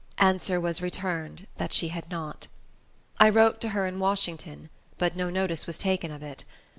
Answer 0.17 0.59
was 0.59 0.81
returned 0.81 1.45
that 1.57 1.73
she 1.73 1.89
had 1.89 2.09
not. 2.09 2.47
I 3.19 3.29
wrote 3.29 3.61
to 3.61 3.69
her 3.69 3.85
in 3.85 3.99
Washington; 3.99 4.71
but 4.97 5.15
no 5.15 5.29
notice 5.29 5.67
was 5.67 5.77
taken 5.77 6.09
of 6.09 6.23
it. 6.23 6.43